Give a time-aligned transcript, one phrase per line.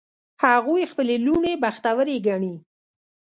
[0.45, 2.55] هغوی خپلې لوڼې بختوری ګڼي